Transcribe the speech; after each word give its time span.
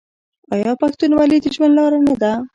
آیا 0.53 0.71
پښتونولي 0.81 1.37
د 1.41 1.45
ژوند 1.55 1.73
لاره 1.79 1.99
نه 2.07 2.15
ده؟ 2.21 2.31